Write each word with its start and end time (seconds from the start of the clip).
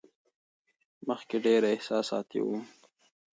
مخکې 1.07 1.37
ډېره 1.45 1.67
احساساتي 1.75 2.39
وم. 2.43 2.61